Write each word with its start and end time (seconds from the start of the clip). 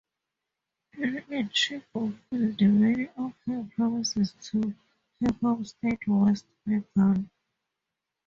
In 0.93 1.21
it 1.29 1.55
she 1.55 1.77
fulfilled 1.93 2.59
many 2.71 3.07
of 3.15 3.35
her 3.45 3.69
promises 3.75 4.33
to 4.41 4.73
her 5.19 5.31
home 5.43 5.63
state 5.63 6.07
West 6.07 6.47
Bengal. 6.65 7.25